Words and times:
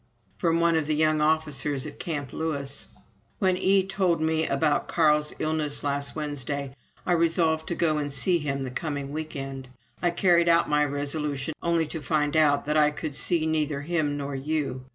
From 0.39 0.59
one 0.59 0.75
of 0.75 0.87
the 0.87 0.95
young 0.95 1.21
officers 1.21 1.85
at 1.85 1.99
Camp 1.99 2.33
Lewis: 2.33 2.87
"When 3.37 3.55
E 3.55 3.83
told 3.85 4.19
me 4.19 4.47
about 4.47 4.87
Carl's 4.87 5.31
illness 5.37 5.83
last 5.83 6.15
Wednesday, 6.15 6.75
I 7.05 7.11
resolved 7.11 7.67
to 7.67 7.75
go 7.75 7.99
and 7.99 8.11
see 8.11 8.39
him 8.39 8.63
the 8.63 8.71
coming 8.71 9.11
week 9.11 9.35
end. 9.35 9.69
I 10.01 10.09
carried 10.09 10.49
out 10.49 10.67
my 10.67 10.83
resolution, 10.85 11.53
only 11.61 11.85
to 11.85 12.01
find 12.01 12.33
that 12.33 12.75
I 12.75 12.89
could 12.89 13.13
see 13.13 13.45
neither 13.45 13.81
him 13.81 14.17
nor 14.17 14.33
you. 14.33 14.85